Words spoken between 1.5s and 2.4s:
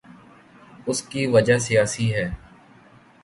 سیاسی ہے۔